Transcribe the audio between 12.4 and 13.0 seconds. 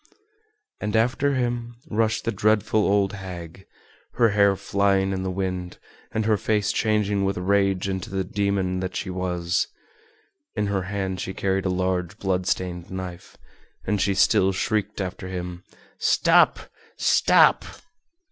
stained